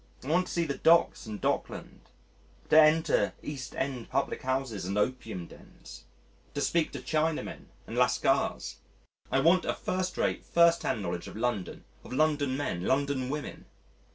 [0.23, 1.99] I want to see the Docks and Dockland,
[2.71, 6.05] to enter East End public houses and opium dens,
[6.55, 8.77] to speak to Chinamen and Lascars:
[9.31, 13.65] I want a first rate, first hand knowledge of London, of London men, London women.